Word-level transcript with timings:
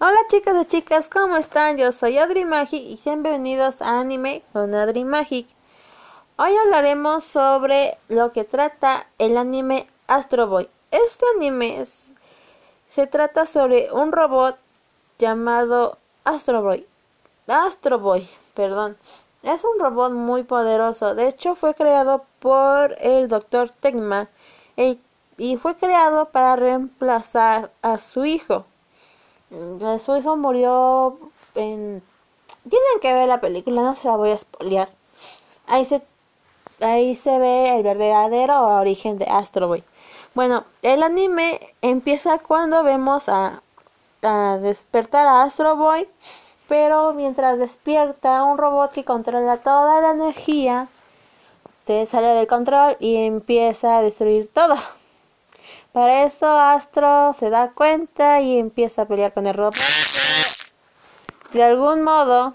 Hola 0.00 0.20
chicas 0.28 0.54
y 0.62 0.64
chicas, 0.66 1.08
¿cómo 1.08 1.36
están? 1.36 1.76
Yo 1.76 1.90
soy 1.90 2.18
Adri 2.18 2.44
Magic 2.44 2.80
y 2.80 2.96
bienvenidos 3.04 3.82
a 3.82 3.98
Anime 3.98 4.44
con 4.52 4.72
Adri 4.72 5.04
Magic. 5.04 5.48
Hoy 6.36 6.56
hablaremos 6.56 7.24
sobre 7.24 7.98
lo 8.08 8.30
que 8.30 8.44
trata 8.44 9.08
el 9.18 9.36
anime 9.36 9.88
Astro 10.06 10.46
Boy. 10.46 10.70
Este 10.92 11.24
anime 11.34 11.84
se 12.88 13.08
trata 13.08 13.44
sobre 13.44 13.92
un 13.92 14.12
robot 14.12 14.56
llamado 15.18 15.98
Astro 16.22 16.62
Boy. 16.62 16.86
Astro 17.48 17.98
Boy, 17.98 18.28
perdón. 18.54 18.96
Es 19.42 19.64
un 19.64 19.80
robot 19.80 20.12
muy 20.12 20.44
poderoso. 20.44 21.16
De 21.16 21.26
hecho, 21.26 21.56
fue 21.56 21.74
creado 21.74 22.24
por 22.38 22.94
el 23.00 23.26
Dr. 23.26 23.70
Tegma 23.70 24.28
y 24.76 25.56
fue 25.56 25.74
creado 25.74 26.26
para 26.26 26.54
reemplazar 26.54 27.72
a 27.82 27.98
su 27.98 28.24
hijo. 28.24 28.64
Mm, 29.50 29.98
su 29.98 30.16
hijo 30.16 30.36
murió 30.36 31.18
en... 31.54 32.02
Tienen 32.62 33.00
que 33.00 33.14
ver 33.14 33.28
la 33.28 33.40
película, 33.40 33.82
no 33.82 33.94
se 33.94 34.08
la 34.08 34.16
voy 34.16 34.30
a 34.30 34.38
spoilear. 34.38 34.88
Ahí 35.66 35.84
se, 35.84 36.02
ahí 36.80 37.16
se 37.16 37.38
ve 37.38 37.76
el 37.76 37.82
verdadero 37.82 38.78
origen 38.78 39.18
de 39.18 39.26
Astro 39.26 39.68
Boy. 39.68 39.84
Bueno, 40.34 40.64
el 40.82 41.02
anime 41.02 41.60
empieza 41.82 42.38
cuando 42.38 42.82
vemos 42.82 43.28
a, 43.28 43.62
a 44.22 44.58
despertar 44.60 45.26
a 45.26 45.42
Astro 45.42 45.76
Boy, 45.76 46.08
pero 46.68 47.14
mientras 47.14 47.58
despierta 47.58 48.44
un 48.44 48.58
robot 48.58 48.92
que 48.92 49.04
controla 49.04 49.56
toda 49.58 50.00
la 50.00 50.10
energía, 50.10 50.88
se 51.86 52.04
sale 52.04 52.28
del 52.28 52.46
control 52.46 52.96
y 53.00 53.16
empieza 53.24 53.98
a 53.98 54.02
destruir 54.02 54.52
todo. 54.52 54.76
Para 55.92 56.24
eso 56.24 56.46
Astro 56.46 57.32
se 57.32 57.50
da 57.50 57.72
cuenta 57.72 58.40
y 58.40 58.58
empieza 58.58 59.02
a 59.02 59.06
pelear 59.06 59.32
con 59.32 59.46
el 59.46 59.54
robot. 59.54 59.74
De 61.52 61.64
algún 61.64 62.02
modo, 62.02 62.54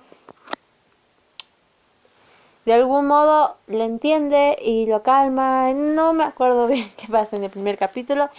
de 2.66 2.74
algún 2.74 3.08
modo 3.08 3.58
le 3.68 3.84
entiende 3.84 4.58
y 4.62 4.86
lo 4.86 5.04
calma. 5.04 5.74
No 5.74 6.14
me 6.14 6.24
acuerdo 6.24 6.68
bien 6.70 6.90
qué 6.98 7.08
pasa 7.08 7.36
en 7.36 7.44
el 7.44 7.50
primer 7.50 7.78
capítulo, 7.78 8.30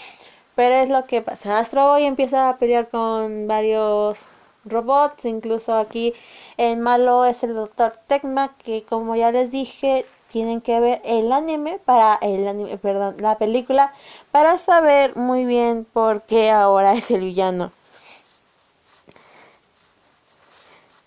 pero 0.55 0.77
es 0.77 0.89
lo 0.89 1.05
que 1.07 1.23
pasa. 1.23 1.59
Astro 1.59 1.93
hoy 1.93 2.05
empieza 2.05 2.49
a 2.49 2.57
pelear 2.57 2.89
con 2.89 3.47
varios 3.47 4.21
robots, 4.65 5.25
incluso 5.25 5.75
aquí 5.75 6.15
el 6.57 6.77
malo 6.79 7.25
es 7.27 7.43
el 7.45 7.55
Doctor 7.55 7.99
Tecma, 8.07 8.55
que 8.59 8.83
como 8.85 9.17
ya 9.17 9.31
les 9.31 9.51
dije, 9.51 10.07
tienen 10.35 10.61
que 10.61 10.81
ver 10.81 11.01
el 11.05 11.31
anime 11.31 11.79
para 11.85 12.17
el 12.17 12.49
anime, 12.49 12.77
perdón, 12.77 13.15
la 13.21 13.39
película 13.39 13.95
para 14.33 14.59
saber 14.59 15.15
muy 15.15 15.45
bien 15.45 15.87
por 15.93 16.23
qué 16.23 16.51
ahora 16.51 16.95
es 16.95 17.13
el 17.13 17.21
villano. 17.21 17.71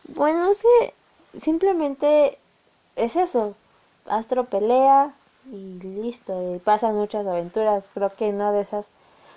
Bueno, 0.05 0.49
es 0.49 0.59
que 0.61 0.93
simplemente 1.41 2.37
es 2.95 3.17
eso. 3.17 3.53
Astro 4.07 4.45
pelea 4.45 5.13
y 5.51 5.77
listo. 5.81 6.55
Y 6.55 6.59
pasan 6.59 6.95
muchas 6.95 7.27
aventuras. 7.27 7.89
Creo 7.93 8.15
que 8.15 8.31
no 8.31 8.53
de 8.53 8.61
esas. 8.61 8.91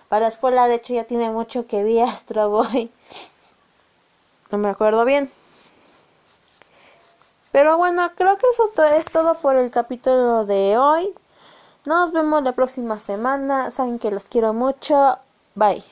Para 0.09 0.21
la 0.21 0.29
escuela, 0.29 0.69
de 0.69 0.77
hecho, 0.77 0.95
ya 0.95 1.03
tiene 1.03 1.31
mucho 1.31 1.67
que 1.67 1.83
vi 1.83 1.99
Astro 2.01 2.49
Boy. 2.49 2.93
No 4.53 4.59
me 4.59 4.69
acuerdo 4.69 5.05
bien. 5.05 5.31
Pero 7.53 7.77
bueno, 7.77 8.11
creo 8.15 8.37
que 8.39 8.47
eso 8.49 8.71
es 8.97 9.07
todo 9.07 9.35
por 9.35 9.57
el 9.57 9.71
capítulo 9.71 10.47
de 10.47 10.79
hoy. 10.79 11.13
Nos 11.85 12.13
vemos 12.13 12.43
la 12.43 12.53
próxima 12.53 13.01
semana. 13.01 13.71
Saben 13.71 13.99
que 13.99 14.11
los 14.11 14.25
quiero 14.25 14.53
mucho. 14.53 15.19
Bye. 15.55 15.83